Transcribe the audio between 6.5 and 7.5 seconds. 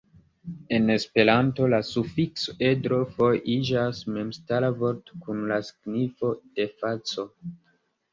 de faco.